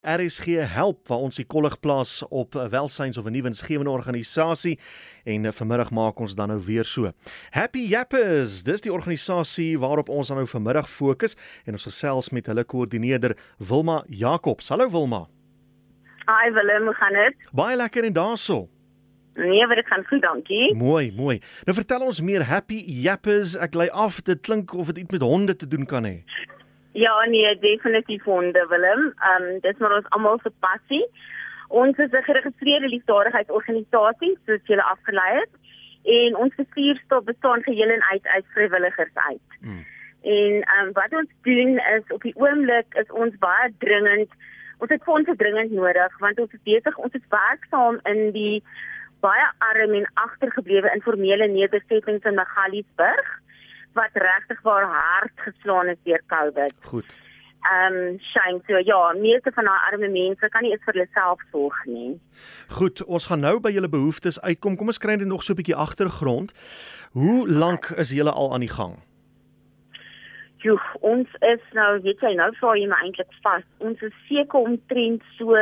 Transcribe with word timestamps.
RSG 0.00 0.44
help 0.64 1.08
waar 1.08 1.26
ons 1.26 1.36
die 1.36 1.44
kollig 1.44 1.74
plaas 1.80 2.22
op 2.28 2.54
'n 2.54 2.68
welsyns 2.72 3.18
of 3.18 3.26
'n 3.26 3.32
nuwensgewende 3.32 3.90
organisasie 3.90 4.78
en 5.24 5.52
vanmiddag 5.52 5.90
maak 5.90 6.18
ons 6.18 6.34
dan 6.34 6.48
nou 6.48 6.60
weer 6.64 6.84
so. 6.84 7.12
Happy 7.50 7.78
Yappers, 7.78 8.62
dis 8.62 8.80
die 8.80 8.92
organisasie 8.92 9.78
waarop 9.78 10.08
ons 10.08 10.28
dan 10.28 10.36
nou 10.36 10.48
vanmiddag 10.48 10.90
fokus 10.90 11.36
en 11.64 11.72
ons 11.72 11.82
gesels 11.82 12.30
met 12.30 12.46
hulle 12.46 12.64
koördineerder 12.64 13.36
Wilma 13.58 14.04
Jacobs. 14.08 14.68
Hallo 14.68 14.90
Wilma. 14.90 15.28
Hi 16.26 16.50
Willem, 16.52 16.84
hoe 16.84 16.94
gaan 16.94 17.12
dit? 17.12 17.50
Baie 17.52 17.76
lekker 17.76 18.04
en 18.04 18.12
daarso. 18.12 18.68
Nee, 19.34 19.66
maar 19.66 19.76
dit 19.76 19.86
gaan 19.86 20.04
goed, 20.04 20.22
dankie. 20.22 20.74
Mooi, 20.74 21.12
mooi. 21.12 21.40
Nou 21.64 21.76
vertel 21.76 22.00
ons 22.00 22.20
meer 22.20 22.42
Happy 22.42 22.82
Yappers. 22.86 23.56
Ek 23.56 23.74
lei 23.74 23.88
af 23.88 24.22
dit 24.22 24.40
klink 24.40 24.72
of 24.72 24.86
dit 24.86 24.98
iets 24.98 25.10
met 25.10 25.20
honde 25.20 25.56
te 25.56 25.68
doen 25.68 25.86
kan 25.86 26.04
hê. 26.04 26.24
Ja, 26.92 27.24
nee, 27.24 27.58
definitief 27.58 28.22
honde 28.22 28.66
Willem. 28.68 29.14
Ehm 29.18 29.42
um, 29.42 29.60
dis 29.60 29.78
maar 29.78 29.94
ons 29.96 30.08
almal 30.08 30.38
se 30.42 30.50
passie. 30.58 31.06
Ons 31.68 31.96
is 31.96 32.10
'n 32.10 32.22
geregistreerde 32.22 32.88
liefdadigheidsorganisasie 32.88 34.38
soos 34.46 34.60
julle 34.64 34.82
afgelei 34.82 35.38
het 35.38 35.52
en 36.02 36.36
ons 36.36 36.54
bestuurstap 36.54 37.24
bestaan 37.24 37.62
geheel 37.62 37.90
en 37.90 38.02
uit 38.02 38.26
uit 38.26 38.44
vrywilligers 38.54 39.14
uit. 39.14 39.48
Hmm. 39.60 39.86
En 40.22 40.62
ehm 40.62 40.86
um, 40.86 40.92
wat 40.92 41.12
ons 41.12 41.30
doen 41.42 41.78
is 41.78 42.04
op 42.08 42.22
die 42.22 42.36
oomblik 42.36 42.94
is 42.94 43.10
ons 43.10 43.38
baie 43.38 43.72
dringend 43.78 44.30
ons 44.78 44.90
het 44.90 45.02
fondse 45.02 45.36
dringend 45.36 45.70
nodig 45.70 46.18
want 46.18 46.40
ons 46.40 46.52
is 46.52 46.62
besig 46.62 46.96
ons 46.96 47.12
is 47.12 47.28
werksaam 47.28 48.00
in 48.02 48.32
die 48.32 48.62
baie 49.20 49.46
arm 49.58 49.94
en 49.94 50.10
agtergeblewe 50.14 50.90
informele 50.94 51.46
nedersettings 51.46 52.24
in 52.24 52.34
Magaliesburg 52.34 53.40
wat 53.92 54.12
regtig 54.12 54.62
waar 54.62 54.86
hard 54.86 55.32
geslaan 55.34 55.88
is 55.88 56.00
deur 56.04 56.22
COVID. 56.26 56.74
Goed. 56.92 57.16
Ehm 57.60 57.94
um, 57.94 58.18
shame 58.18 58.60
so 58.66 58.78
ja, 58.78 59.12
meeste 59.12 59.52
van 59.52 59.64
daai 59.64 59.80
arme 59.90 60.08
mense 60.08 60.48
kan 60.48 60.62
nie 60.62 60.70
eens 60.72 60.84
vir 60.84 60.94
hulle 60.94 61.08
self 61.12 61.42
sorg 61.50 61.84
nie. 61.84 62.20
Goed, 62.68 63.04
ons 63.04 63.26
gaan 63.26 63.44
nou 63.44 63.58
by 63.60 63.72
julle 63.74 63.88
behoeftes 63.88 64.40
uitkom. 64.40 64.76
Kom 64.76 64.92
ons 64.92 64.98
kry 64.98 65.18
net 65.20 65.28
nog 65.28 65.42
so 65.42 65.52
'n 65.52 65.60
bietjie 65.60 65.76
agtergrond. 65.76 66.54
Hoe 67.12 67.48
lank 67.48 67.90
is 68.04 68.10
julle 68.16 68.32
al 68.32 68.52
aan 68.52 68.64
die 68.64 68.74
gang? 68.78 68.96
Jo, 70.60 70.78
ons 71.00 71.28
is 71.40 71.62
nou, 71.72 72.00
weet 72.04 72.20
jy, 72.20 72.32
nou 72.34 72.50
vra 72.60 72.74
jy 72.76 72.88
my 72.88 72.96
eintlik 73.04 73.32
vas. 73.42 73.64
Ons 73.78 74.00
is 74.00 74.16
seker 74.28 74.60
omtrent 74.60 75.22
so 75.36 75.56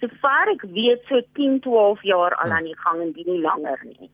so 0.00 0.08
ver 0.22 0.50
ek 0.50 0.62
weet 0.74 1.04
so 1.08 1.20
10, 1.38 1.60
12 1.60 2.02
jaar 2.02 2.34
al 2.34 2.50
hm. 2.50 2.56
aan 2.56 2.64
die 2.64 2.78
gang 2.78 3.02
en 3.02 3.12
nie 3.14 3.40
langer 3.40 3.78
nie. 3.84 4.10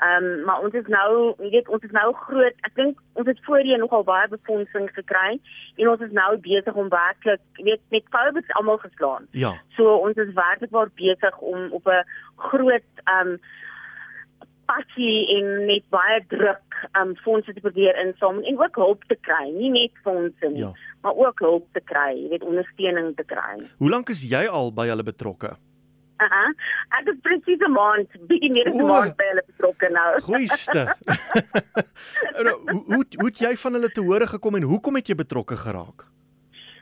Ehm 0.00 0.24
um, 0.24 0.44
maar 0.44 0.60
ons 0.60 0.74
is 0.74 0.86
nou, 0.86 1.34
jy 1.38 1.50
weet, 1.50 1.68
ons 1.68 1.82
is 1.84 1.90
nou 1.92 2.12
groot. 2.24 2.54
Ek 2.66 2.74
dink 2.74 3.00
ons 3.12 3.28
het 3.28 3.40
voorheen 3.44 3.82
nogal 3.84 4.04
baie 4.08 4.28
befondsing 4.28 4.88
gekry 4.96 5.40
en 5.76 5.88
ons 5.88 6.00
is 6.00 6.14
nou 6.16 6.30
besig 6.40 6.74
om 6.74 6.88
werklik, 6.88 7.42
jy 7.60 7.66
weet, 7.70 7.82
met 7.94 8.08
COVID 8.16 8.54
almal 8.58 8.80
geslaan. 8.82 9.28
Ja. 9.30 9.52
So 9.76 9.96
ons 9.96 10.16
is 10.16 10.32
werklik 10.34 10.72
waar 10.72 10.88
besig 10.96 11.38
om 11.38 11.68
op 11.72 11.86
'n 11.86 12.04
groot 12.36 12.88
ehm 13.04 13.34
um, 13.34 13.40
passie 14.72 15.28
en 15.36 15.66
met 15.66 15.84
baie 15.88 16.24
druk 16.28 16.88
ehm 16.92 17.08
um, 17.08 17.16
fondse 17.16 17.52
te 17.52 17.60
probeer 17.60 17.98
insamel 18.06 18.42
en 18.42 18.58
ook 18.58 18.76
hulp 18.76 19.04
te 19.04 19.16
kry, 19.20 19.50
nie 19.50 19.70
net 19.70 19.92
fondse 20.02 20.48
nie, 20.48 20.64
ja. 20.64 20.72
maar 21.02 21.14
ook 21.14 21.38
hulp 21.38 21.66
te 21.72 21.80
kry, 21.84 22.16
jy 22.16 22.28
weet, 22.28 22.42
ondersteuning 22.42 23.16
te 23.16 23.24
kry. 23.24 23.60
Hoe 23.78 23.90
lank 23.90 24.08
is 24.08 24.24
jy 24.24 24.46
al 24.48 24.72
by 24.72 24.88
hulle 24.88 25.02
betrokke? 25.02 25.56
Aha. 26.22 26.44
Ek 26.98 27.10
het 27.10 27.20
presies 27.24 27.60
'n 27.66 27.72
maand, 27.72 28.08
bietjie 28.30 28.52
meer 28.52 28.70
as 28.70 28.78
'n 28.78 28.86
maand 28.86 29.16
by 29.16 29.26
hulle 29.30 29.44
betrokke 29.50 29.90
nou. 29.98 30.10
Goeieste. 30.28 30.86
Nou, 32.42 32.54
hoe 32.86 33.04
hoe 33.18 33.28
het 33.28 33.38
jy 33.38 33.56
van 33.56 33.72
hulle 33.76 33.88
te 33.90 34.00
hore 34.00 34.26
gekom 34.26 34.56
en 34.56 34.62
hoekom 34.62 34.94
het 34.98 35.08
jy 35.08 35.14
betrokke 35.14 35.56
geraak? 35.56 36.06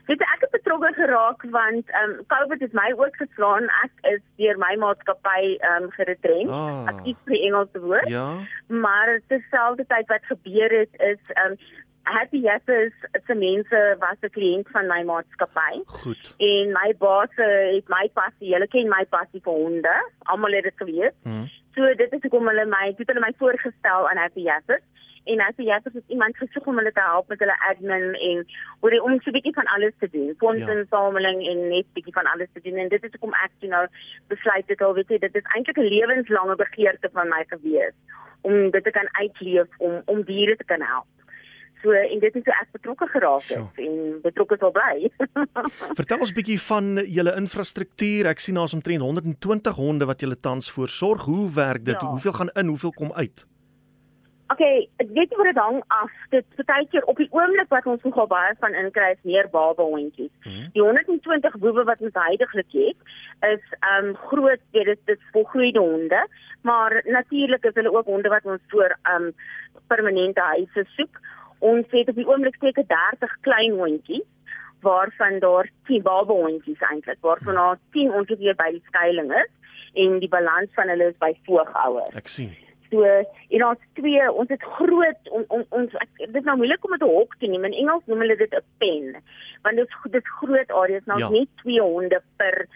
Weet 0.09 0.23
ek 0.25 0.41
het 0.45 0.51
betrokke 0.51 0.91
geraak 0.97 1.43
want 1.53 1.89
ehm 1.89 2.09
um, 2.09 2.25
COVID 2.33 2.63
het 2.65 2.73
my 2.73 2.87
ook 2.97 3.15
geslaan. 3.15 3.69
Ek 3.83 4.09
is 4.13 4.23
deur 4.41 4.57
my 4.57 4.73
maatskappy 4.81 5.43
ehm 5.59 5.83
um, 5.83 5.91
geretrend. 5.97 6.49
Ah, 6.49 6.89
ek 6.91 7.03
kies 7.05 7.21
die 7.31 7.41
Engelse 7.47 7.79
woord. 7.79 8.09
Ja. 8.09 8.27
Maar 8.67 9.19
terselfdertyd 9.27 10.07
wat 10.07 10.25
gebeur 10.33 10.77
het 10.79 11.01
is 11.11 11.21
ehm 11.35 11.51
um, 11.51 11.57
Happy 12.03 12.37
Yappers 12.37 12.93
se 13.25 13.33
mense 13.33 13.95
was 13.99 14.17
'n 14.21 14.29
kliënt 14.29 14.67
van 14.69 14.87
my 14.87 15.03
maatskappy. 15.03 15.81
Goed. 15.85 16.35
En 16.37 16.71
my 16.71 16.95
baas 16.97 17.33
het 17.35 17.87
my 17.87 18.09
passie, 18.13 18.53
hulle 18.53 18.67
ken 18.67 18.89
my 18.89 19.05
passie 19.09 19.41
vir 19.43 19.53
honde. 19.53 19.95
Almal 20.19 20.51
het 20.51 20.63
dit 20.63 20.77
geweet. 20.77 21.13
Hmm. 21.23 21.49
So 21.75 21.93
dit 21.93 22.13
is 22.13 22.21
hoekom 22.21 22.47
hulle 22.47 22.65
my, 22.65 22.93
het 22.97 23.07
hulle 23.07 23.19
my 23.19 23.33
voorgestel 23.37 24.09
aan 24.09 24.17
Happy 24.17 24.41
Yappers. 24.41 24.83
En 25.23 25.39
Happy 25.39 25.63
Yappers 25.63 25.93
het 25.93 26.03
iemand 26.07 26.37
gesoek 26.37 26.65
om 26.65 26.77
hulle 26.77 26.91
te 26.91 27.01
help 27.01 27.27
met 27.27 27.39
hulle 27.39 27.59
admin 27.69 28.13
en 28.13 28.45
oor 28.79 28.91
om 29.01 29.21
so 29.21 29.29
'n 29.29 29.33
bietjie 29.37 29.53
van 29.53 29.65
alles 29.65 29.93
te 29.99 30.09
doen. 30.11 30.33
Fondsinsameling 30.37 31.43
ja. 31.43 31.51
en 31.51 31.67
net 31.67 31.85
bietjie 31.93 32.13
van 32.13 32.25
alles 32.25 32.49
te 32.53 32.61
doen. 32.61 32.77
En 32.77 32.89
dit 32.89 33.03
is 33.03 33.11
hoekom 33.11 33.33
ek 33.33 33.51
nou 33.59 33.87
besluit 34.27 34.67
het 34.67 34.81
al 34.81 34.93
weet 34.93 35.09
jy, 35.09 35.17
dit 35.17 35.35
is 35.35 35.53
eintlik 35.55 35.77
'n 35.77 35.93
lewenslange 35.93 36.55
begeerte 36.55 37.09
van 37.13 37.27
my 37.27 37.45
gewees 37.47 37.93
om 38.41 38.71
dit 38.71 38.83
te 38.83 38.91
kan 38.91 39.07
uitleef 39.11 39.67
om 39.77 40.01
om 40.05 40.23
diere 40.23 40.55
te 40.55 40.63
kan 40.63 40.81
help. 40.81 41.07
So 41.81 41.91
en 41.91 42.19
dit 42.19 42.35
is 42.35 42.43
hoe 42.45 42.55
ek 42.61 42.73
betrokke 42.77 43.07
geraak 43.07 43.45
het 43.49 43.57
so. 43.57 43.69
en 43.75 44.19
betrokke 44.21 44.57
sal 44.61 44.73
bly. 44.75 45.09
Vertel 45.99 46.19
ons 46.19 46.31
'n 46.31 46.37
bietjie 46.37 46.59
van 46.61 46.85
julle 47.05 47.35
infrastruktuur. 47.35 48.29
Ek 48.33 48.39
sien 48.39 48.55
daar's 48.55 48.73
omtrent 48.77 49.01
120 49.01 49.75
honde 49.75 50.05
wat 50.05 50.21
julle 50.21 50.39
tans 50.39 50.71
voorsorg. 50.71 51.25
Hoe 51.25 51.49
werk 51.53 51.85
dit? 51.85 52.01
Ja. 52.01 52.07
Hoeveel 52.07 52.37
gaan 52.37 52.53
in? 52.53 52.67
Hoeveel 52.67 52.93
kom 52.93 53.13
uit? 53.13 53.45
OK, 54.51 54.61
ek 54.99 55.11
weet 55.15 55.31
nie 55.31 55.37
wat 55.39 55.47
dit 55.47 55.59
hang 55.61 55.77
af. 55.95 56.15
Dit 56.33 56.47
partykeer 56.57 57.05
op 57.11 57.19
die 57.21 57.29
oomblik 57.31 57.69
wat 57.71 57.85
ons 57.87 58.03
nogal 58.03 58.27
baie 58.27 58.55
van 58.59 58.75
inkry 58.75 59.13
is 59.13 59.21
meer 59.27 59.47
baba 59.53 59.85
hondjies. 59.87 60.31
Hmm. 60.43 60.65
Die 60.75 60.83
120 60.83 61.55
boewe 61.63 61.85
wat 61.87 62.01
ons 62.03 62.17
heidaglik 62.19 62.75
het, 62.75 63.13
is 63.47 63.63
um 63.93 64.11
groot, 64.27 64.63
dit 64.75 65.13
is 65.13 65.21
volgroeide 65.31 65.79
honde, 65.79 66.25
maar 66.67 66.97
natuurlik 67.07 67.69
is 67.69 67.77
hulle 67.79 67.93
ook 67.95 68.11
honde 68.11 68.33
wat 68.33 68.45
ons 68.45 68.65
voor 68.73 68.97
um 69.13 69.31
permanente 69.87 70.43
huise 70.51 70.85
soek. 70.97 71.21
Ons 71.61 71.85
het 71.93 72.09
op 72.09 72.17
die 72.17 72.27
oomblik 72.27 72.57
seker 72.59 72.85
30 72.89 73.37
klein 73.45 73.77
hondjies 73.77 74.27
waarvan 74.81 75.39
daar 75.39 75.69
10 75.85 76.01
baba 76.01 76.33
hondjies 76.33 76.81
eintlik 76.89 77.21
waarvan 77.21 77.59
daar 77.59 77.79
10 77.97 78.11
ongeveer 78.17 78.57
by 78.57 78.71
die 78.73 78.83
skuilings 78.89 79.35
is 79.43 79.51
en 80.01 80.19
die 80.23 80.29
balans 80.31 80.73
van 80.73 80.89
hulle 80.89 81.11
is 81.11 81.17
by 81.21 81.31
voorgouers. 81.45 82.15
Ek 82.17 82.31
sien. 82.31 82.51
So 82.91 83.05
en 83.05 83.65
ons 83.65 83.83
twee 83.99 84.23
ons 84.31 84.49
het 84.51 84.63
groot 84.77 85.29
on, 85.31 85.45
on, 85.47 85.65
ons 85.69 85.93
ek, 86.01 86.09
dit 86.23 86.39
is 86.41 86.47
nou 86.47 86.57
moeilik 86.59 86.85
om 86.87 86.95
dit 86.97 87.05
'n 87.07 87.13
hok 87.13 87.35
te 87.39 87.47
neem 87.47 87.67
in 87.69 87.77
Engels 87.83 88.07
noem 88.09 88.23
hulle 88.25 88.37
dit 88.41 88.55
'n 88.57 88.65
pen 88.83 89.21
want 89.63 89.75
dit 89.77 89.87
is 89.87 90.11
dit 90.11 90.27
groot 90.41 90.71
areas 90.71 91.05
nou 91.05 91.19
ja. 91.19 91.29
net 91.29 91.49
twee 91.61 91.81
honde 91.81 92.21
per 92.37 92.67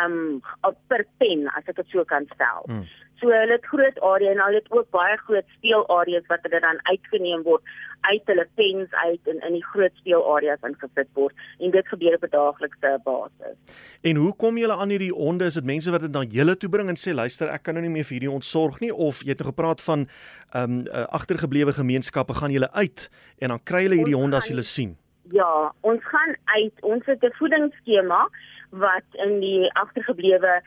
um, 0.00 0.42
per 0.88 1.04
pen 1.18 1.48
as 1.56 1.66
ek 1.66 1.76
dit 1.76 1.88
so 1.94 2.04
kan 2.04 2.28
stel. 2.34 2.66
Hmm. 2.66 2.84
So 3.22 3.30
hulle 3.30 3.54
het 3.54 3.66
groot 3.70 3.98
area 4.02 4.32
en 4.34 4.40
hulle 4.42 4.58
het 4.58 4.70
ook 4.74 4.88
baie 4.90 5.16
groot 5.16 5.46
speelareas 5.56 6.26
wat 6.26 6.42
hulle 6.42 6.60
dan 6.60 6.80
uitgeneem 6.90 7.44
word 7.46 7.62
uit 8.08 8.22
hulle 8.26 8.46
pens 8.58 8.94
uit 9.04 9.28
en 9.30 9.38
in 9.46 9.58
die 9.58 9.64
groot 9.64 9.94
speelareas 10.00 10.64
ingesit 10.66 11.10
word 11.14 11.44
en 11.62 11.70
dit 11.70 11.92
gebeur 11.92 12.16
op 12.18 12.24
'n 12.26 12.32
daaglikse 12.32 12.90
basis. 13.04 13.76
En 14.02 14.16
hoe 14.16 14.34
kom 14.36 14.58
julle 14.58 14.74
aan 14.74 14.90
hierdie 14.90 15.12
honde? 15.12 15.44
Is 15.44 15.54
dit 15.54 15.64
mense 15.64 15.90
wat 15.90 16.00
dit 16.00 16.10
na 16.12 16.22
julle 16.22 16.56
toe 16.56 16.68
bring 16.68 16.88
en 16.88 16.98
sê 16.98 17.14
luister, 17.14 17.48
ek 17.48 17.62
kan 17.62 17.74
nou 17.74 17.84
nie 17.84 17.94
meer 17.94 18.04
vir 18.04 18.18
hierdie 18.18 18.36
ontsorg 18.38 18.80
nie 18.80 18.94
of 18.94 19.22
jy 19.22 19.28
het 19.28 19.38
nou 19.38 19.48
gepraat 19.48 19.82
van 19.82 20.08
ehm 20.52 20.70
um, 20.70 20.86
uh, 20.86 21.06
agtergeblewe 21.18 21.72
gemeenskappe 21.72 22.34
gaan 22.34 22.50
julle 22.50 22.72
uit 22.72 23.10
en 23.38 23.48
dan 23.48 23.62
kry 23.62 23.82
hulle 23.82 24.00
hierdie 24.02 24.18
honde 24.18 24.36
as 24.36 24.46
jy 24.46 24.54
hulle 24.54 24.66
sien? 24.66 24.96
Ja, 25.30 25.72
ons 25.80 26.04
gaan 26.04 26.36
uit. 26.44 26.74
Ons 26.82 27.06
het 27.06 27.22
'n 27.22 27.32
voedingsskema 27.38 28.28
wat 28.72 29.20
in 29.24 29.38
die 29.40 29.70
agtergeblewe 29.78 30.60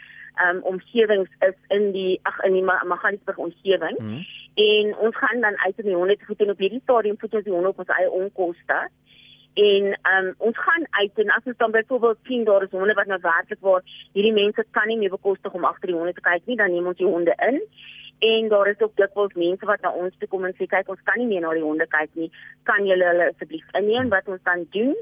um, 0.46 0.62
omgewings 0.64 1.30
is 1.40 1.58
in 1.68 1.92
die 1.92 2.20
ag 2.24 2.40
in 2.48 2.54
die 2.54 2.64
Magaliesburg 2.64 3.38
omgewing. 3.38 3.98
Mm. 4.00 4.26
En 4.56 4.98
ons 4.98 5.18
gaan 5.18 5.42
dan 5.42 5.58
uit 5.58 5.78
in 5.78 5.90
die 5.90 5.96
honde 5.96 6.18
te 6.18 6.26
voed 6.26 6.46
en 6.46 6.50
op 6.50 6.62
hierdie 6.64 6.84
stadium 6.84 7.20
voed 7.20 7.34
ons 7.34 7.44
die 7.44 7.54
honde 7.54 7.74
op 7.74 7.82
ons 7.84 7.98
eie 7.98 8.12
onkoste. 8.12 8.80
En 9.56 9.86
um, 10.14 10.34
ons 10.38 10.58
gaan 10.60 10.88
uit 10.90 11.20
en 11.24 11.30
as 11.30 11.46
ons 11.52 11.58
dan 11.58 11.72
byvoorbeeld 11.72 12.18
sien 12.24 12.44
daar 12.44 12.64
is 12.64 12.72
honde 12.72 12.94
wat 12.94 13.08
nou 13.08 13.20
werklik 13.22 13.60
waar 13.60 13.84
hierdie 14.12 14.34
mense 14.36 14.66
kan 14.72 14.88
nie 14.88 14.98
meer 14.98 15.14
bekostig 15.14 15.54
om 15.54 15.66
agter 15.66 15.92
die 15.92 15.96
honde 15.96 16.14
te 16.14 16.26
kyk 16.26 16.44
nie, 16.46 16.58
dan 16.60 16.72
neem 16.72 16.88
ons 16.92 17.00
die 17.00 17.08
honde 17.08 17.36
in. 17.48 17.62
En 18.20 18.48
daar 18.52 18.68
is 18.68 18.80
ook 18.80 18.96
dikwels 18.96 19.34
mense 19.34 19.66
wat 19.66 19.82
na 19.82 19.92
ons 19.92 20.16
toe 20.20 20.28
kom 20.28 20.44
en 20.48 20.56
sê 20.60 20.68
kyk 20.72 20.92
ons 20.92 21.08
kan 21.08 21.20
nie 21.20 21.28
meer 21.28 21.44
na 21.44 21.54
die 21.56 21.64
honde 21.64 21.88
kyk 21.88 22.12
nie. 22.20 22.30
Kan 22.68 22.88
julle 22.88 23.08
hulle 23.12 23.32
asseblief 23.32 23.80
inneem 23.80 24.12
wat 24.12 24.28
ons 24.28 24.44
dan 24.44 24.68
doen? 24.76 24.96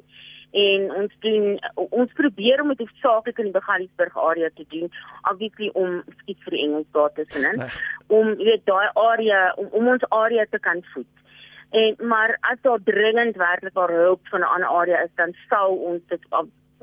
En 0.53 0.91
ons 1.01 1.15
doen 1.25 1.47
ons 1.75 2.13
probeer 2.19 2.61
om 2.61 2.69
dit 2.73 2.83
hoofsaaklik 2.83 3.41
in 3.41 3.49
die 3.49 3.57
Begaliesburg 3.57 4.17
area 4.27 4.49
te 4.55 4.65
doen 4.75 4.91
obviously 5.31 5.69
om 5.73 6.01
iets 6.25 6.45
vir 6.45 6.57
die 6.57 6.63
Engels 6.67 6.89
daar 6.97 7.13
te 7.17 7.25
sien 7.33 7.63
om 8.07 8.35
weet 8.37 8.65
daai 8.69 8.89
area 8.93 9.43
om, 9.57 9.71
om 9.71 9.91
ons 9.95 10.09
area 10.09 10.45
te 10.49 10.61
kan 10.61 10.83
voed 10.93 11.23
en 11.83 11.95
maar 12.13 12.37
as 12.51 12.61
daar 12.61 12.83
dringend 12.85 13.39
werklik 13.41 13.73
hulp 13.73 14.27
van 14.33 14.39
'n 14.41 14.53
ander 14.55 14.69
area 14.69 15.03
is 15.03 15.15
dan 15.15 15.33
sal 15.49 15.73
ons 15.75 16.01
dit 16.07 16.21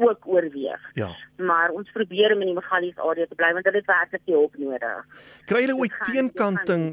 ook 0.01 0.27
oorweeg. 0.27 0.91
Ja. 0.95 1.17
Maar 1.37 1.71
ons 1.71 1.91
probeer 1.93 2.35
om 2.35 2.41
in 2.41 2.47
die 2.47 2.55
Magalies 2.55 2.97
area 2.97 3.27
te 3.27 3.35
bly 3.35 3.53
want 3.53 3.65
hulle 3.65 3.77
het 3.77 3.87
werklik 3.87 4.25
die 4.25 4.35
hulp 4.35 4.57
nodig. 4.57 5.07
Kry 5.51 5.61
hulle 5.67 5.77
ooit 5.77 5.97
teenkanting? 6.09 6.85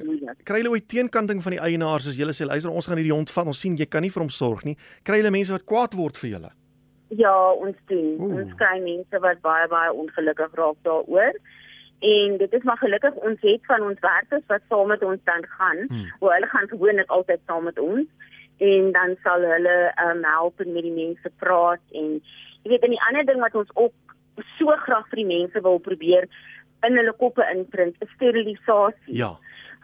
Kry 0.43 0.61
hulle 0.61 0.73
ooit 0.75 0.87
teenkanting 0.91 1.41
van 1.43 1.55
die 1.55 1.61
eienaars 1.61 2.07
as 2.11 2.19
julle 2.19 2.35
sê 2.35 2.45
luister 2.45 2.71
ons 2.71 2.87
gaan 2.89 2.99
hierdie 2.99 3.15
hond 3.15 3.31
vat 3.31 3.51
ons 3.53 3.59
sien 3.65 3.77
jy 3.79 3.87
kan 3.87 4.05
nie 4.05 4.13
vir 4.13 4.25
hom 4.25 4.33
sorg 4.33 4.65
nie. 4.67 4.77
Kry 5.07 5.21
hulle 5.21 5.33
mense 5.33 5.55
wat 5.55 5.67
kwaad 5.69 5.95
word 5.99 6.19
vir 6.19 6.33
julle? 6.35 6.51
Ja, 7.07 7.51
ons 7.51 7.77
doen. 7.85 8.17
Oeh. 8.19 8.41
Ons 8.41 8.55
kry 8.59 8.79
mense 8.83 9.19
wat 9.23 9.41
baie 9.41 9.67
baie 9.71 9.93
ongelukkig 9.93 10.55
raak 10.59 10.79
daaroor. 10.87 11.39
En 11.99 12.37
dit 12.37 12.53
is 12.53 12.63
maar 12.63 12.77
gelukkig 12.77 13.15
ons 13.25 13.41
het 13.41 13.63
van 13.65 13.83
ons 13.83 13.99
werkers 13.99 14.43
wat 14.47 14.61
saam 14.69 14.87
met 14.87 15.03
ons 15.03 15.21
dan 15.23 15.45
gaan. 15.57 15.85
Hmm. 15.87 16.11
Hoe 16.19 16.33
hulle 16.33 16.49
gaan 16.51 16.67
gewoonlik 16.67 17.09
altyd 17.09 17.39
saam 17.45 17.63
met 17.63 17.79
ons 17.79 18.05
en 18.57 18.91
dan 18.91 19.15
sal 19.23 19.41
hulle 19.41 19.77
um, 20.01 20.23
help 20.25 20.57
met 20.65 20.81
die 20.81 20.93
mense 20.93 21.31
praat 21.37 21.81
en 21.93 22.15
jy 22.63 22.71
weet 22.71 22.85
en 22.85 22.93
die 22.95 23.03
ander 23.09 23.25
ding 23.25 23.41
wat 23.41 23.55
ons 23.55 23.69
ook 23.73 24.15
so 24.57 24.73
graag 24.85 25.05
vir 25.11 25.21
die 25.21 25.29
mense 25.29 25.61
wil 25.61 25.77
probeer 25.79 26.25
in 26.85 26.97
hulle 26.97 27.13
koppe 27.17 27.45
inprint, 27.53 27.95
is 28.01 28.09
sterilisasie. 28.15 29.17
Ja. 29.17 29.35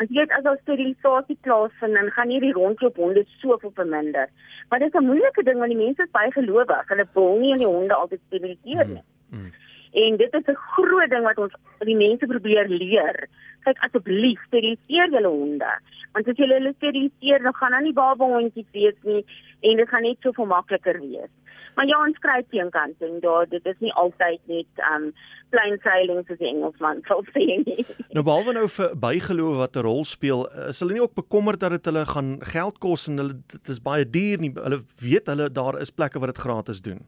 Want 0.03 0.11
jy 0.11 0.19
weet 0.19 0.33
as 0.35 0.47
ons 0.51 0.59
sterilisasie 0.65 1.38
plaasvind, 1.47 1.95
dan 1.95 2.09
gaan 2.11 2.31
hierdie 2.33 2.51
rondloop 2.51 2.97
honde 3.00 3.21
soveel 3.39 3.71
verminder. 3.77 4.27
Maar 4.69 4.79
dit 4.83 4.91
is 4.91 5.00
'n 5.00 5.05
moeilike 5.05 5.44
ding 5.47 5.59
want 5.63 5.71
die 5.71 5.79
mense 5.79 6.03
is 6.03 6.11
baie 6.11 6.31
gelowig. 6.31 6.88
Hulle 6.88 7.07
wil 7.13 7.39
nie 7.39 7.51
aan 7.51 7.63
die 7.63 7.67
honde 7.67 7.94
altyd 7.94 8.19
steriliseer 8.27 8.88
nie. 8.88 9.03
Mm. 9.29 9.39
Mm. 9.39 9.51
En 9.94 10.18
dit 10.18 10.34
is 10.34 10.48
'n 10.48 10.63
groot 10.75 11.10
ding 11.10 11.24
wat 11.24 11.38
ons 11.38 11.54
die 11.80 11.95
mense 11.95 12.25
probeer 12.25 12.68
leer. 12.68 13.28
Kyk 13.63 13.78
asseblief, 13.86 14.40
steriliseer 14.48 15.10
julle 15.10 15.28
honde. 15.28 15.72
Want 16.12 16.28
as 16.28 16.38
jy 16.38 16.48
hulle 16.48 16.74
steriliseer, 16.78 17.44
dan 17.44 17.54
gaan 17.54 17.72
dan 17.72 17.84
nie 17.84 17.94
baba 17.94 18.25
hondjies 18.25 18.72
wees 18.72 18.98
nie 19.01 19.25
en 19.62 19.78
dit 19.78 19.90
gaan 19.90 20.01
net 20.01 20.18
soveel 20.22 20.45
makliker 20.45 21.00
wees. 21.00 21.30
Maar 21.75 21.88
ja, 21.90 21.98
ons 22.06 22.19
kry 22.19 22.44
teenkant 22.50 23.01
en 23.01 23.19
daar 23.19 23.48
dit 23.50 23.66
is 23.66 23.80
nie 23.80 23.94
altyd 23.94 24.42
net 24.45 24.84
um 24.94 25.10
plain 25.50 25.80
sailing 25.81 26.22
soos 26.28 26.38
die 26.38 26.50
Engelsman 26.50 27.01
sou 27.07 27.22
sê 27.34 27.46
nie. 27.63 27.86
Nou 28.13 28.24
behalwe 28.25 28.54
nou 28.54 28.68
vir 28.75 28.94
bygeloof 29.06 29.57
wat 29.57 29.78
'n 29.78 29.86
rol 29.88 30.06
speel, 30.06 30.46
is 30.69 30.80
hulle 30.80 30.94
nie 30.94 31.01
ook 31.01 31.16
bekommerd 31.16 31.60
dat 31.60 31.72
dit 31.72 31.86
hulle 31.86 32.06
gaan 32.06 32.39
geld 32.42 32.78
kos 32.80 33.07
en 33.07 33.18
hulle 33.18 33.42
dit 33.48 33.69
is 33.69 33.81
baie 33.81 34.06
duur 34.06 34.39
nie. 34.39 34.54
Hulle 34.54 34.81
weet 35.01 35.28
hulle 35.28 35.50
daar 35.50 35.81
is 35.81 35.92
plekke 35.92 36.19
waar 36.19 36.34
dit 36.34 36.46
gratis 36.46 36.81
doen. 36.81 37.01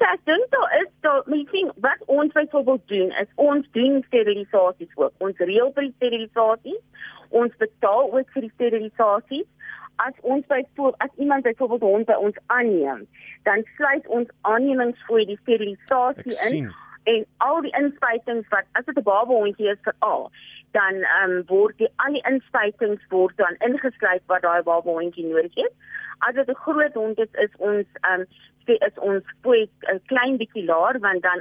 Ek 0.00 0.20
dink 0.24 0.50
daar 0.50 0.80
is 0.80 0.88
daar 1.00 1.22
meeting 1.26 1.70
wat 1.76 2.00
ons 2.06 2.32
byvoorbeeld 2.32 2.88
doen 2.88 3.10
is 3.20 3.28
ons 3.34 3.66
doen 3.72 4.04
sterilisasies 4.06 4.94
ook. 4.94 5.12
Ons 5.18 5.36
reël 5.36 5.72
vir 5.72 5.82
die 5.82 5.94
sterilisasies. 5.96 6.82
Ons 7.28 7.56
betaal 7.56 8.12
ook 8.12 8.30
vir 8.34 8.42
die 8.42 8.52
sterilisasies 8.54 9.48
as 9.96 10.14
ons 10.20 10.46
byvoorbeeld 10.46 10.96
as 10.98 11.10
iemand 11.16 11.42
byvoorbeeld 11.42 11.80
hond 11.80 12.06
by 12.06 12.12
ons 12.12 12.36
aanneem, 12.46 13.06
dan 13.42 13.64
sluit 13.76 14.06
ons 14.06 14.28
aannemingsfooi 14.40 15.26
die 15.26 15.38
sterilisasie 15.42 16.38
in 16.48 16.72
en 17.04 17.24
al 17.36 17.60
die 17.60 17.72
inspuitings 17.74 18.48
wat 18.48 18.66
as 18.78 18.84
dit 18.84 18.96
'n 18.98 19.02
baba 19.02 19.34
hondjie 19.34 19.70
is 19.70 19.78
vir 19.82 19.94
al 19.98 20.30
dan 20.70 20.94
ehm 20.94 21.30
um, 21.30 21.42
word 21.46 21.78
die 21.78 21.90
al 21.96 22.12
die 22.16 22.24
inspuitings 22.30 23.02
word 23.08 23.36
dan 23.36 23.56
ingesluit 23.68 24.22
wat 24.26 24.42
daai 24.42 24.62
baba 24.62 24.90
hondjie 24.90 25.26
nodig 25.26 25.54
het. 25.54 25.72
As 26.18 26.34
dit 26.34 26.48
'n 26.48 26.62
groot 26.64 26.94
hond 26.94 27.18
is, 27.18 27.32
is 27.32 27.54
ons 27.58 27.86
ehm 28.00 28.20
um, 28.20 28.26
is 28.66 28.98
ons 28.98 29.24
fooi 29.42 29.68
'n 29.92 30.00
klein 30.06 30.36
bietjie 30.36 30.64
laer 30.64 30.98
want 31.00 31.22
dan 31.22 31.40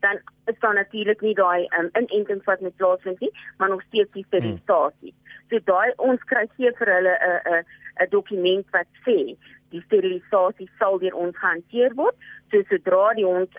dan 0.00 0.20
is 0.46 0.58
daar 0.58 0.74
natuurlik 0.74 1.20
nie 1.20 1.34
daai 1.34 1.66
um, 1.78 1.90
inentings 1.92 2.44
wat 2.44 2.60
met 2.60 2.76
plaasvind 2.76 3.20
nie, 3.20 3.32
maar 3.58 3.68
nog 3.68 3.82
steeds 3.82 4.12
die 4.12 4.24
sterilisasie. 4.24 5.14
Hmm. 5.14 5.48
So 5.50 5.58
daai 5.64 5.92
ons 5.96 6.22
kry 6.24 6.46
gee 6.56 6.72
vir 6.78 6.94
hulle 6.94 7.14
'n 7.18 7.40
'n 7.54 7.64
'n 8.00 8.10
dokument 8.10 8.66
wat 8.70 8.86
sê 9.06 9.36
die 9.70 9.82
sterilisasie 9.86 10.70
sal 10.78 10.98
deur 10.98 11.14
ons 11.14 11.36
gehanteer 11.36 11.94
word. 11.94 12.16
So 12.50 12.62
sodra 12.68 13.14
die 13.14 13.24
hond 13.24 13.50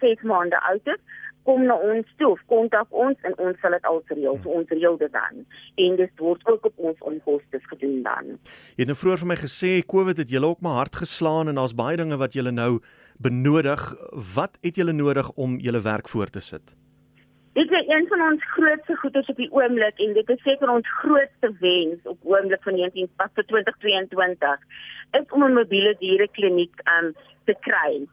6 0.00 0.22
maande 0.22 0.60
oud 0.70 0.86
is, 0.86 1.00
kom 1.48 1.64
na 1.64 1.76
ons 1.92 2.08
toe 2.20 2.34
of 2.34 2.40
kontak 2.52 2.88
ons 3.04 3.28
en 3.28 3.36
ons 3.40 3.60
sal 3.62 3.76
dit 3.76 3.86
al 3.90 4.02
reël. 4.12 4.40
So 4.42 4.56
ons 4.60 4.72
reël 4.76 4.98
dit 5.00 5.12
dan. 5.14 5.44
En 5.84 6.00
dit 6.00 6.24
word 6.24 6.42
ook 6.52 6.66
op 6.70 6.82
ons 6.90 7.06
onkoste 7.12 7.60
gedoen 7.70 8.02
dan. 8.04 8.34
Jy 8.76 8.84
het 8.84 8.90
nou 8.92 8.98
vroeër 9.02 9.22
vir 9.22 9.30
my 9.32 9.38
gesê 9.40 9.70
COVID 9.94 10.20
het 10.24 10.34
julle 10.34 10.50
ook 10.52 10.60
maar 10.64 10.82
hard 10.82 11.00
geslaan 11.04 11.48
en 11.48 11.60
daar's 11.60 11.76
baie 11.78 11.96
dinge 12.00 12.20
wat 12.20 12.36
julle 12.36 12.52
nou 12.52 12.72
benodig. 13.16 13.86
Wat 14.34 14.60
het 14.66 14.76
julle 14.76 14.92
nodig 14.92 15.32
om 15.36 15.56
julle 15.64 15.80
werk 15.86 16.12
voort 16.12 16.36
te 16.36 16.44
sit? 16.44 16.74
Dit 17.58 17.72
is 17.74 17.88
een 17.88 18.06
van 18.12 18.20
ons 18.22 18.44
grootste 18.52 18.94
goeders 19.00 19.28
op 19.32 19.40
die 19.40 19.50
oomblik 19.50 19.98
en 20.04 20.12
dit 20.14 20.28
is 20.30 20.44
seker 20.44 20.70
ons 20.70 20.92
grootste 21.00 21.48
wens 21.64 22.04
op 22.12 22.28
oomblik 22.28 22.62
van 22.62 22.76
19 22.78 23.08
pas 23.16 23.32
vir 23.34 23.48
2022 23.54 24.68
is 25.18 25.32
om 25.34 25.44
'n 25.44 25.56
mobiele 25.56 25.96
dierekliniek 25.98 26.76
um 26.98 27.14
te 27.48 27.56
kry. 27.66 28.06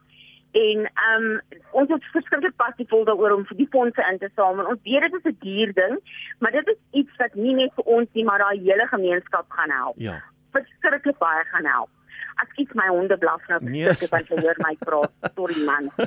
En 0.56 0.86
um 1.10 1.26
ons 1.72 1.90
het 1.92 2.06
verskeie 2.14 2.52
passievol 2.62 3.04
daaroor 3.08 3.34
om 3.36 3.46
vir 3.50 3.58
die 3.60 3.68
fondse 3.72 4.06
in 4.12 4.20
te 4.22 4.30
samel. 4.36 4.70
Ons 4.72 4.84
weet 4.88 5.04
dit 5.08 5.18
is 5.20 5.32
'n 5.32 5.38
duur 5.42 5.74
ding, 5.74 6.00
maar 6.40 6.52
dit 6.52 6.68
is 6.68 6.80
iets 6.92 7.16
wat 7.18 7.34
nie 7.36 7.56
net 7.56 7.74
vir 7.76 7.86
ons 7.98 8.10
nie, 8.14 8.24
maar 8.24 8.40
daai 8.40 8.60
hele 8.60 8.88
gemeenskap 8.88 9.46
gaan 9.50 9.72
help. 9.72 9.96
Ja. 9.98 10.22
Verskriklik 10.52 11.18
baie 11.18 11.44
gaan 11.52 11.66
help. 11.66 11.90
As 12.36 12.48
ek 12.56 12.74
my 12.74 12.88
honde 12.88 13.18
blaf 13.18 13.48
nou, 13.48 13.60
nee, 13.64 13.90
ek 13.90 14.10
kan 14.10 14.26
vir 14.26 14.42
hoor 14.42 14.60
my 14.68 14.76
praat. 14.80 15.12
Sorry 15.36 15.66
man. 15.66 15.92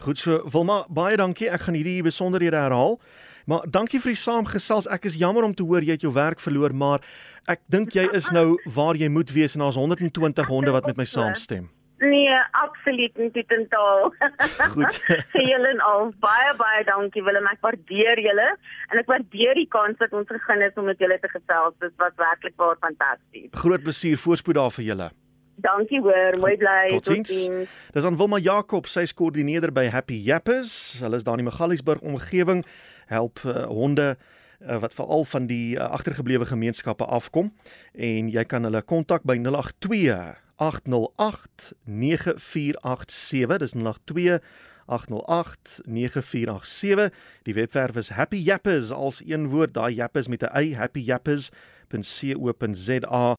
Goed 0.02 0.18
so, 0.18 0.40
Wilma, 0.52 0.84
baie 0.88 1.16
dankie. 1.16 1.50
Ek 1.50 1.66
gaan 1.66 1.78
hierdie 1.78 2.02
besonderhede 2.02 2.56
herhaal. 2.56 2.98
Maar 3.46 3.66
dankie 3.68 4.00
vir 4.00 4.14
die 4.14 4.20
saamgesels. 4.20 4.88
Ek 4.88 5.04
is 5.04 5.18
jammer 5.20 5.44
om 5.44 5.54
te 5.54 5.64
hoor 5.66 5.84
jy 5.84 5.98
het 5.98 6.04
jou 6.04 6.12
werk 6.16 6.40
verloor, 6.40 6.72
maar 6.72 7.04
ek 7.50 7.60
dink 7.68 7.92
jy 7.92 8.06
is 8.16 8.30
nou 8.32 8.54
waar 8.74 8.96
jy 8.96 9.10
moet 9.12 9.32
wees 9.36 9.54
en 9.56 9.64
daar's 9.64 9.76
120 9.76 10.48
honde 10.48 10.72
wat 10.72 10.86
met 10.88 10.96
my 10.96 11.04
saamstem. 11.04 11.68
Nee, 12.04 12.32
absoluut 12.58 13.16
nie 13.16 13.44
totaal. 13.48 14.10
Goed. 14.74 14.96
Vir 15.32 15.44
julle 15.46 15.70
en 15.76 15.82
al 15.84 16.10
baie 16.24 16.54
baie 16.58 16.82
dankie 16.88 17.22
Willem, 17.24 17.46
ek 17.52 17.62
waardeer 17.64 18.20
julle 18.20 18.48
en 18.90 19.00
ek 19.00 19.08
waardeer 19.12 19.60
die 19.60 19.68
kans 19.72 20.00
dat 20.00 20.12
ons 20.16 20.28
begin 20.28 20.64
is 20.66 20.80
om 20.80 20.88
met 20.90 21.00
julle 21.00 21.20
te 21.22 21.30
gesels. 21.32 21.76
Dit 21.84 21.94
was 22.02 22.16
werklik 22.20 22.56
baie 22.60 22.76
fantasties. 22.82 23.52
Groot 23.60 23.84
plesier, 23.84 24.18
voorspoed 24.20 24.58
daar 24.58 24.74
vir 24.74 24.88
julle. 24.90 25.10
Dankie 25.64 25.96
hoor, 26.04 26.36
mooi 26.38 26.56
bly. 26.60 26.92
Totsiens. 26.92 27.48
Dis 27.92 28.04
aan 28.04 28.16
Wilma 28.20 28.38
Jakob, 28.38 28.84
sy 28.84 29.00
is 29.06 29.14
koördineerder 29.16 29.72
by 29.72 29.88
Happy 29.88 30.20
Yappers. 30.26 31.00
Hulle 31.00 31.16
is 31.16 31.24
daar 31.24 31.38
in 31.38 31.44
die 31.44 31.48
Magaliesburg 31.48 32.00
omgewing, 32.04 32.60
help 33.08 33.40
uh, 33.48 33.64
honde 33.70 34.08
uh, 34.12 34.18
wat 34.82 34.92
veral 34.92 35.24
van 35.24 35.46
die 35.48 35.72
uh, 35.78 35.88
agtergeblewe 35.96 36.44
gemeenskappe 36.52 37.08
afkom 37.08 37.48
en 37.96 38.28
jy 38.28 38.44
kan 38.44 38.68
hulle 38.68 38.84
kontak 38.84 39.24
by 39.24 39.40
082 39.40 40.36
08289487 40.60 43.56
dis 43.64 43.72
082 43.80 44.44
0891108487. 44.84 47.08
Die 47.48 47.56
webwerf 47.56 47.96
is 47.96 48.08
Happy 48.08 48.36
Yappers 48.36 48.90
als 48.90 49.22
een 49.24 49.48
woord, 49.48 49.74
daai 49.74 49.94
Yappers 49.94 50.28
met 50.28 50.42
'n 50.42 50.58
y, 50.60 50.74
happyyappers.co.za 50.74 53.32